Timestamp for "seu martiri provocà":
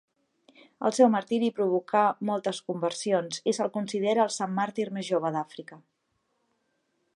0.99-2.01